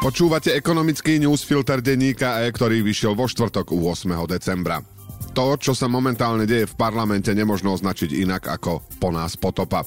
[0.00, 4.08] Počúvate ekonomický newsfilter denníka E, ktorý vyšiel vo štvrtok 8.
[4.32, 4.80] decembra.
[5.36, 9.84] To, čo sa momentálne deje v parlamente, nemožno označiť inak ako po nás potopa.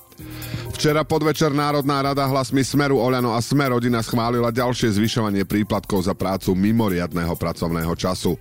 [0.69, 6.13] Včera podvečer Národná rada hlasmi Smeru Oľano a Smer rodina schválila ďalšie zvyšovanie príplatkov za
[6.13, 8.37] prácu mimoriadného pracovného času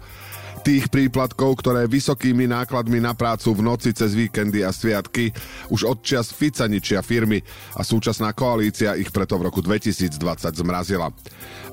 [0.63, 5.35] tých príplatkov, ktoré vysokými nákladmi na prácu v noci cez víkendy a sviatky
[5.75, 7.43] už od čas Fica ničia firmy
[7.75, 10.15] a súčasná koalícia ich preto v roku 2020
[10.55, 11.11] zmrazila.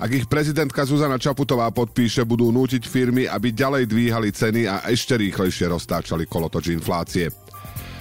[0.02, 5.14] Ak ich prezidentka Zuzana Čaputová podpíše, budú nútiť firmy, aby ďalej dvíhali ceny a ešte
[5.22, 7.30] rýchlejšie roztáčali kolotoč inflácie.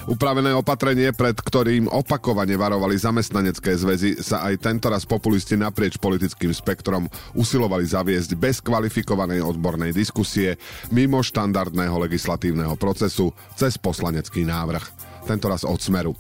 [0.08, 7.12] Upravené opatrenie, pred ktorým opakovane varovali zamestnanecké zväzy, sa aj tentoraz populisti naprieč politickým spektrom
[7.36, 10.56] usilovali zaviesť bez kvalifikovanej odbornej diskusie
[10.88, 14.80] mimo štandardného legislatívneho procesu cez poslanecký návrh.
[15.28, 16.16] Tentoraz od smeru.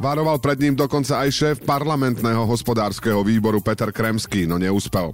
[0.00, 5.12] Varoval pred ním dokonca aj šéf parlamentného hospodárskeho výboru Peter Kremský, no neúspel.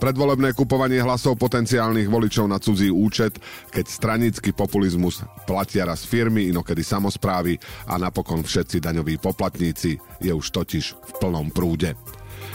[0.00, 3.36] Predvolebné kupovanie hlasov potenciálnych voličov na cudzí účet,
[3.68, 10.56] keď stranický populizmus platia raz firmy, inokedy samozprávy a napokon všetci daňoví poplatníci je už
[10.56, 11.92] totiž v plnom prúde.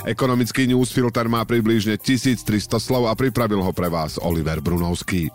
[0.09, 5.29] Ekonomický newsfilter má približne 1300 slov a pripravil ho pre vás Oliver Brunovský.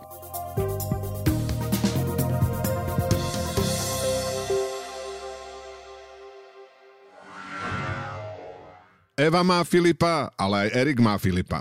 [9.21, 11.61] Eva má Filipa, ale aj Erik má Filipa.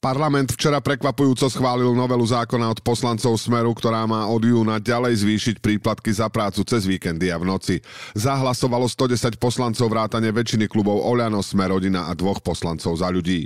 [0.00, 5.56] Parlament včera prekvapujúco schválil novelu zákona od poslancov Smeru, ktorá má od júna ďalej zvýšiť
[5.60, 7.76] príplatky za prácu cez víkendy a v noci.
[8.16, 13.44] Zahlasovalo 110 poslancov vrátane väčšiny klubov Oľano, Smer, Rodina a dvoch poslancov za ľudí.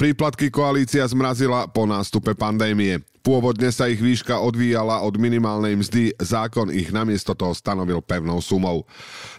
[0.00, 3.04] Príplatky koalícia zmrazila po nástupe pandémie.
[3.24, 8.84] Pôvodne sa ich výška odvíjala od minimálnej mzdy, zákon ich namiesto toho stanovil pevnou sumou.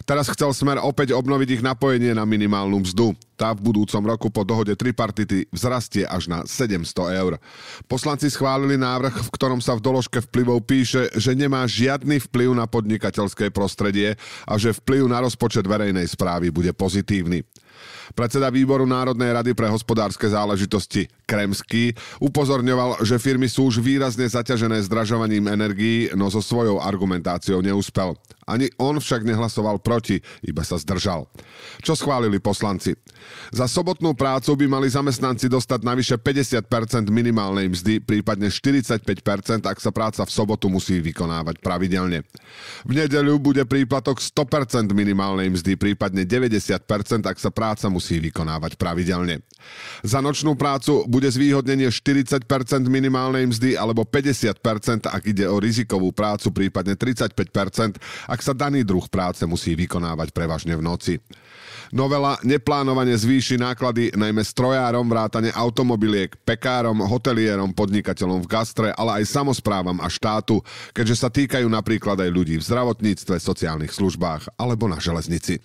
[0.02, 3.14] Teraz chcel Smer opäť obnoviť ich napojenie na minimálnu mzdu.
[3.38, 6.82] Tá v budúcom roku po dohode tripartity vzrastie až na 700
[7.14, 7.38] eur.
[7.86, 12.66] Poslanci schválili návrh, v ktorom sa v doložke vplyvov píše, že nemá žiadny vplyv na
[12.66, 14.18] podnikateľské prostredie
[14.50, 17.46] a že vplyv na rozpočet verejnej správy bude pozitívny.
[18.14, 24.80] Predseda výboru Národnej rady pre hospodárske záležitosti Kremský upozorňoval, že firmy sú už výrazne zaťažené
[24.86, 28.14] zdražovaním energií, no so svojou argumentáciou neúspel.
[28.46, 31.26] Ani on však nehlasoval proti, iba sa zdržal.
[31.82, 32.94] Čo schválili poslanci?
[33.50, 39.90] Za sobotnú prácu by mali zamestnanci dostať navyše 50% minimálnej mzdy, prípadne 45%, ak sa
[39.90, 42.22] práca v sobotu musí vykonávať pravidelne.
[42.86, 49.42] V nedeľu bude príplatok 100% minimálnej mzdy, prípadne 90%, ak sa práca musí vykonávať pravidelne.
[50.06, 52.46] Za nočnú prácu bude zvýhodnenie 40%
[52.86, 57.98] minimálnej mzdy alebo 50%, ak ide o rizikovú prácu, prípadne 35%,
[58.30, 61.14] ak sa daný druh práce musí vykonávať prevažne v noci.
[61.94, 69.30] Novela neplánovane zvýši náklady najmä strojárom, vrátane automobiliek, pekárom, hotelierom, podnikateľom v gastre, ale aj
[69.30, 70.58] samozprávam a štátu,
[70.90, 75.62] keďže sa týkajú napríklad aj ľudí v zdravotníctve, sociálnych službách alebo na železnici.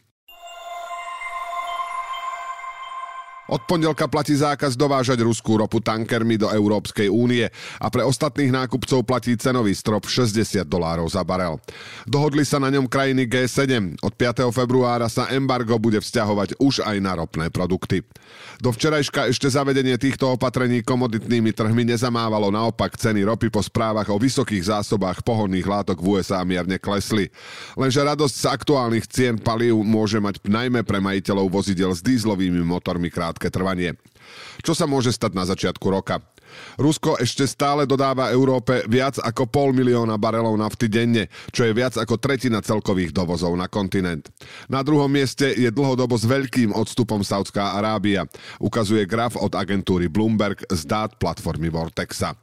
[3.52, 7.44] Od pondelka platí zákaz dovážať ruskú ropu tankermi do Európskej únie
[7.84, 11.60] a pre ostatných nákupcov platí cenový strop 60 dolárov za barel.
[12.08, 14.00] Dohodli sa na ňom krajiny G7.
[14.00, 14.48] Od 5.
[14.56, 18.08] februára sa embargo bude vzťahovať už aj na ropné produkty.
[18.64, 24.16] Do včerajška ešte zavedenie týchto opatrení komoditnými trhmi nezamávalo, naopak ceny ropy po správach o
[24.16, 27.28] vysokých zásobách pohodných látok v USA mierne klesli.
[27.76, 33.12] Lenže radosť z aktuálnych cien palív môže mať najmä pre majiteľov vozidel s dízlovými motormi
[33.12, 33.98] krátko krátke trvanie.
[34.62, 36.22] Čo sa môže stať na začiatku roka?
[36.76, 41.96] Rusko ešte stále dodáva Európe viac ako pol milióna barelov nafty denne, čo je viac
[41.96, 44.28] ako tretina celkových dovozov na kontinent.
[44.68, 48.28] Na druhom mieste je dlhodobo s veľkým odstupom Saudská Arábia,
[48.60, 52.36] ukazuje graf od agentúry Bloomberg z dát platformy Vortexa.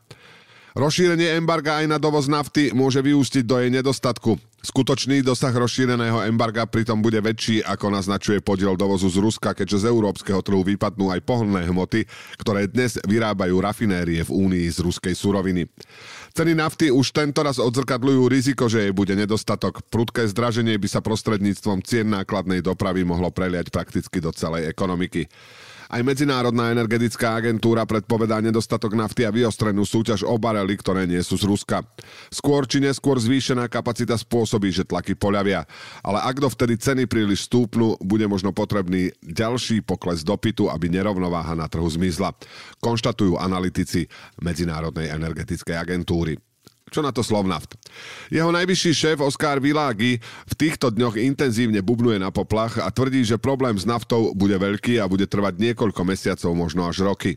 [0.76, 4.36] Rozšírenie embarga aj na dovoz nafty môže vyústiť do jej nedostatku.
[4.58, 9.94] Skutočný dosah rozšíreného embarga pritom bude väčší, ako naznačuje podiel dovozu z Ruska, keďže z
[9.94, 12.04] európskeho trhu vypadnú aj pohodlné hmoty,
[12.42, 15.70] ktoré dnes vyrábajú rafinérie v Únii z ruskej suroviny.
[16.34, 19.80] Ceny nafty už tento raz odzrkadľujú riziko, že jej bude nedostatok.
[19.88, 25.30] Prudké zdraženie by sa prostredníctvom cien nákladnej dopravy mohlo preliať prakticky do celej ekonomiky.
[25.88, 31.40] Aj Medzinárodná energetická agentúra predpovedá nedostatok nafty a vyostrenú súťaž o barely, ktoré nie sú
[31.40, 31.80] z Ruska.
[32.28, 35.64] Skôr či neskôr zvýšená kapacita spôsobí, že tlaky poľavia.
[36.04, 41.72] Ale ak dovtedy ceny príliš stúpnú, bude možno potrebný ďalší pokles dopytu, aby nerovnováha na
[41.72, 42.36] trhu zmizla.
[42.84, 44.04] Konštatujú analytici
[44.44, 46.47] Medzinárodnej energetickej agentúry.
[46.88, 47.76] Čo na to Slovnaft?
[48.32, 53.40] Jeho najvyšší šéf Oskar Világi v týchto dňoch intenzívne bubnuje na poplach a tvrdí, že
[53.40, 57.36] problém s naftou bude veľký a bude trvať niekoľko mesiacov, možno až roky.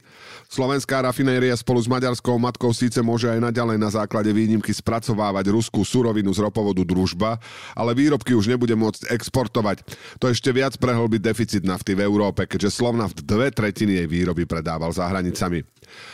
[0.52, 5.84] Slovenská rafinéria spolu s maďarskou matkou síce môže aj naďalej na základe výnimky spracovávať ruskú
[5.88, 7.40] surovinu z ropovodu družba,
[7.72, 9.84] ale výrobky už nebude môcť exportovať.
[10.20, 14.92] To ešte viac prehlbí deficit nafty v Európe, keďže Slovnaft dve tretiny jej výroby predával
[14.92, 15.64] za hranicami.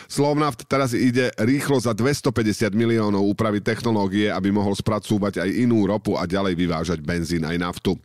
[0.08, 6.16] Slovnaft teraz ide rýchlo za 250 miliónov upraviť technológie, aby mohol spracúvať aj inú ropu
[6.16, 8.00] a ďalej vyvážať benzín aj naftu.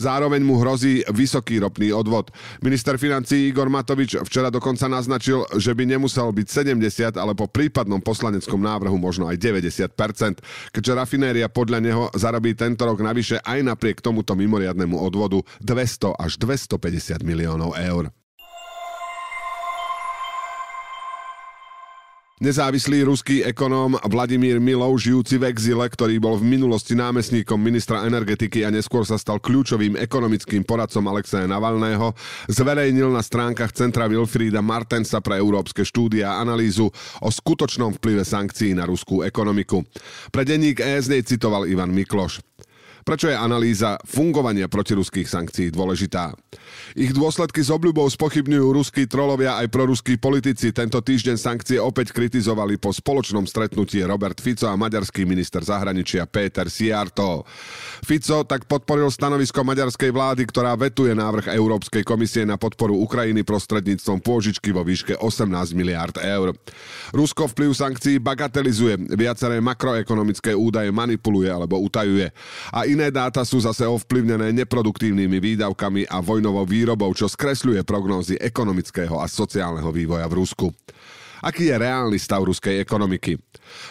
[0.00, 2.32] Zároveň mu hrozí vysoký ropný odvod.
[2.64, 6.46] Minister financí Igor Matovič včera dokonca naznačil, že by nemusel byť
[6.80, 12.88] 70, ale po prípadnom poslaneckom návrhu možno aj 90%, keďže rafinéria podľa neho zarobí tento
[12.88, 18.21] rok navyše aj napriek tomuto mimoriadnemu odvodu 200 až 250 miliónov eur.
[22.42, 28.66] Nezávislý ruský ekonóm Vladimír Milov, žijúci v exile, ktorý bol v minulosti námestníkom ministra energetiky
[28.66, 32.10] a neskôr sa stal kľúčovým ekonomickým poradcom Alexeja Navalného,
[32.50, 36.90] zverejnil na stránkach Centra Wilfrida Martensa pre európske štúdia a analýzu
[37.22, 39.86] o skutočnom vplyve sankcií na ruskú ekonomiku.
[40.34, 42.42] Pre denník ESD citoval Ivan Mikloš.
[43.02, 46.30] Prečo je analýza fungovania protiruských sankcií dôležitá?
[46.94, 50.70] Ich dôsledky s obľubou spochybňujú ruskí trolovia aj proruskí politici.
[50.70, 56.70] Tento týždeň sankcie opäť kritizovali po spoločnom stretnutí Robert Fico a maďarský minister zahraničia Peter
[56.70, 57.42] Siarto.
[58.06, 64.22] Fico tak podporil stanovisko maďarskej vlády, ktorá vetuje návrh Európskej komisie na podporu Ukrajiny prostredníctvom
[64.22, 66.54] pôžičky vo výške 18 miliard eur.
[67.10, 72.30] Rusko vplyv sankcií bagatelizuje, viaceré makroekonomické údaje manipuluje alebo utajuje.
[72.70, 79.16] A Iné dáta sú zase ovplyvnené neproduktívnymi výdavkami a vojnovou výrobou, čo skresľuje prognózy ekonomického
[79.16, 80.68] a sociálneho vývoja v Rusku.
[81.42, 83.34] Aký je reálny stav ruskej ekonomiky?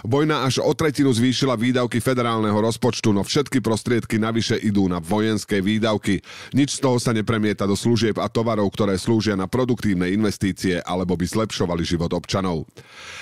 [0.07, 5.59] Vojna až o tretinu zvýšila výdavky federálneho rozpočtu, no všetky prostriedky navyše idú na vojenské
[5.59, 6.24] výdavky.
[6.56, 11.19] Nič z toho sa nepremieta do služieb a tovarov, ktoré slúžia na produktívne investície alebo
[11.19, 12.69] by zlepšovali život občanov.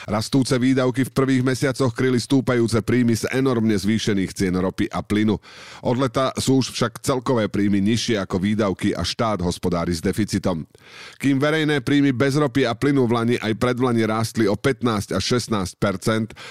[0.05, 5.41] Rastúce výdavky v prvých mesiacoch kryli stúpajúce príjmy z enormne zvýšených cien ropy a plynu.
[5.85, 10.65] Od leta sú už však celkové príjmy nižšie ako výdavky a štát hospodári s deficitom.
[11.17, 15.23] Kým verejné príjmy bez ropy a plynu v Lani aj predvlani rástli o 15 až
[15.39, 15.79] 16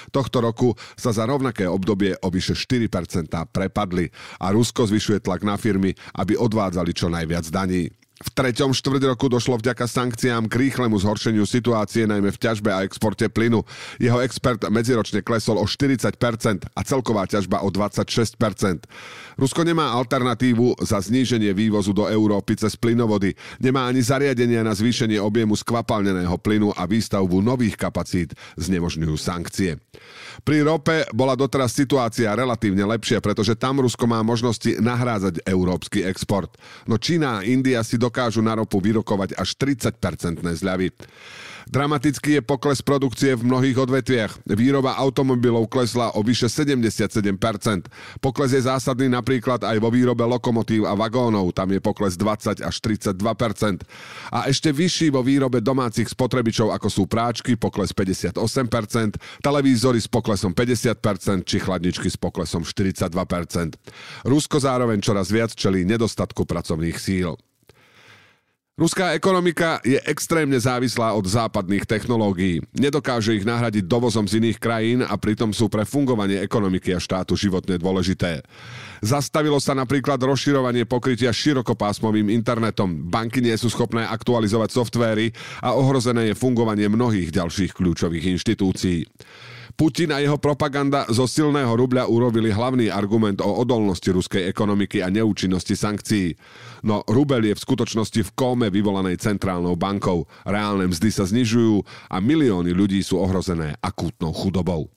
[0.09, 4.09] tohto roku sa za rovnaké obdobie o vyše 4% prepadli
[4.41, 7.93] a Rusko zvyšuje tlak na firmy, aby odvádzali čo najviac daní.
[8.19, 12.83] V treťom štvrť roku došlo vďaka sankciám k rýchlemu zhoršeniu situácie, najmä v ťažbe a
[12.83, 13.63] exporte plynu.
[14.03, 16.19] Jeho expert medziročne klesol o 40%
[16.67, 18.91] a celková ťažba o 26%.
[19.39, 23.39] Rusko nemá alternatívu za zníženie vývozu do Európy cez plynovody.
[23.63, 29.79] Nemá ani zariadenia na zvýšenie objemu skvapalneného plynu a výstavbu nových kapacít znemožňujú sankcie.
[30.43, 36.59] Pri rope bola doteraz situácia relatívne lepšia, pretože tam Rusko má možnosti nahrádzať európsky export.
[36.91, 40.89] No Čína a India si do dokážu na ropu vyrokovať až 30-percentné zľavy.
[41.69, 44.33] Dramatický je pokles produkcie v mnohých odvetviach.
[44.57, 47.21] Výroba automobilov klesla o vyše 77%.
[48.25, 52.77] Pokles je zásadný napríklad aj vo výrobe lokomotív a vagónov, tam je pokles 20 až
[52.81, 53.85] 32%.
[54.33, 60.57] A ešte vyšší vo výrobe domácich spotrebičov ako sú práčky, pokles 58%, televízory s poklesom
[60.57, 63.13] 50% či chladničky s poklesom 42%.
[64.25, 67.37] Rusko zároveň čoraz viac čelí nedostatku pracovných síl.
[68.79, 72.63] Ruská ekonomika je extrémne závislá od západných technológií.
[72.79, 77.35] Nedokáže ich nahradiť dovozom z iných krajín a pritom sú pre fungovanie ekonomiky a štátu
[77.35, 78.47] životne dôležité.
[79.03, 83.03] Zastavilo sa napríklad rozširovanie pokrytia širokopásmovým internetom.
[83.11, 89.03] Banky nie sú schopné aktualizovať softvéry a ohrozené je fungovanie mnohých ďalších kľúčových inštitúcií.
[89.79, 95.07] Putin a jeho propaganda zo silného rubľa urobili hlavný argument o odolnosti ruskej ekonomiky a
[95.07, 96.35] neúčinnosti sankcií.
[96.83, 100.27] No rubel je v skutočnosti v kóme vyvolanej centrálnou bankou.
[100.43, 104.91] Reálne mzdy sa znižujú a milióny ľudí sú ohrozené akútnou chudobou.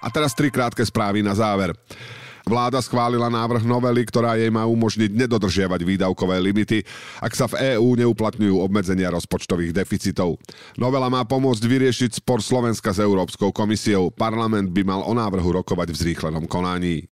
[0.00, 1.76] A teraz tri krátke správy na záver.
[2.46, 6.86] Vláda schválila návrh novely, ktorá jej má umožniť nedodržiavať výdavkové limity,
[7.18, 10.38] ak sa v EÚ neuplatňujú obmedzenia rozpočtových deficitov.
[10.78, 14.14] Novela má pomôcť vyriešiť spor Slovenska s Európskou komisiou.
[14.14, 17.10] Parlament by mal o návrhu rokovať v zrýchlenom konaní.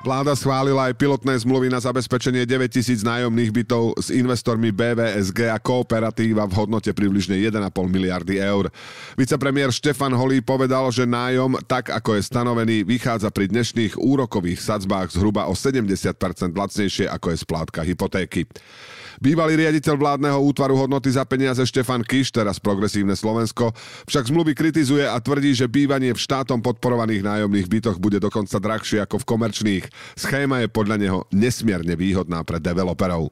[0.00, 6.48] Vláda schválila aj pilotné zmluvy na zabezpečenie 9000 nájomných bytov s investormi BVSG a Kooperatíva
[6.48, 8.72] v hodnote približne 1,5 miliardy eur.
[9.20, 15.12] Vicepremiér Štefan Holý povedal, že nájom, tak ako je stanovený, vychádza pri dnešných úrokových sadzbách
[15.12, 16.16] zhruba o 70%
[16.56, 18.48] lacnejšie ako je splátka hypotéky.
[19.20, 23.76] Bývalý riaditeľ vládneho útvaru hodnoty za peniaze Štefan Kiš, teraz progresívne Slovensko,
[24.08, 29.04] však zmluvy kritizuje a tvrdí, že bývanie v štátom podporovaných nájomných bytoch bude dokonca drahšie
[29.04, 29.84] ako v komerčných.
[30.14, 33.30] Schéma je podľa neho nesmierne výhodná pre developerov.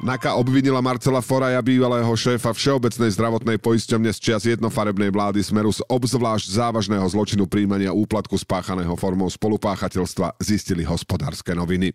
[0.00, 5.84] NAKA obvinila Marcela Foraja, bývalého šéfa Všeobecnej zdravotnej poisťovne z čias jednofarebnej vlády Smeru z
[5.92, 11.92] obzvlášť závažného zločinu príjmania úplatku spáchaného formou spolupáchateľstva, zistili hospodárske noviny.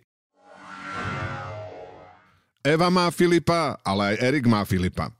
[2.62, 5.10] Eva má Filipa, ale aj Erik má Filipa.